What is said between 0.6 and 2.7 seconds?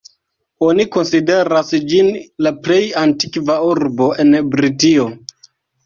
Oni konsideras ĝin la